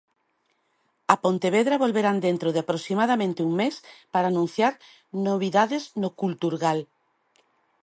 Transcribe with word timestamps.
A 1.13 1.15
Pontevedra 1.25 1.81
volverán 1.83 2.17
dentro 2.27 2.49
de 2.51 2.59
aproximadamente 2.61 3.45
un 3.47 3.53
mes, 3.61 3.75
para 4.13 4.29
anunciar 4.33 4.73
novidades 5.29 5.83
no 6.01 6.09
Culturgal. 6.21 6.79